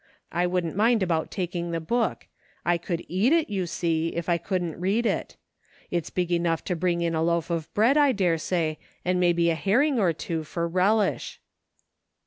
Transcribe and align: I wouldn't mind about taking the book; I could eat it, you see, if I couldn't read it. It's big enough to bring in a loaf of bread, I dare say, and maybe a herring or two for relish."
I 0.31 0.47
wouldn't 0.47 0.75
mind 0.75 1.03
about 1.03 1.29
taking 1.29 1.69
the 1.69 1.79
book; 1.79 2.25
I 2.65 2.79
could 2.79 3.05
eat 3.07 3.31
it, 3.33 3.51
you 3.51 3.67
see, 3.67 4.07
if 4.15 4.29
I 4.29 4.39
couldn't 4.39 4.79
read 4.79 5.05
it. 5.05 5.37
It's 5.91 6.09
big 6.09 6.31
enough 6.31 6.63
to 6.63 6.75
bring 6.75 7.01
in 7.01 7.13
a 7.13 7.21
loaf 7.21 7.51
of 7.51 7.71
bread, 7.75 7.97
I 7.97 8.11
dare 8.11 8.39
say, 8.39 8.79
and 9.05 9.19
maybe 9.19 9.51
a 9.51 9.53
herring 9.55 9.99
or 9.99 10.11
two 10.11 10.43
for 10.43 10.67
relish." 10.67 11.39